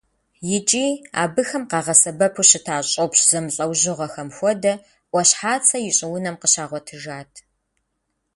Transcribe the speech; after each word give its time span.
ИкӀи 0.55 0.87
абыхэм 1.23 1.63
къагъэсэбэпу 1.71 2.43
щыта 2.49 2.77
щӀопщ 2.89 3.19
зэмылӀэужьыгъуэхэм 3.29 4.29
хуэдэ 4.35 4.73
Ӏуащхьацэ 5.11 5.77
и 5.89 5.91
щӀыунэм 5.97 6.35
къыщагъуэтыжат. 6.41 7.31